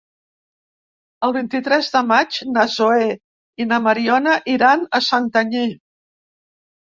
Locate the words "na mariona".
3.73-4.33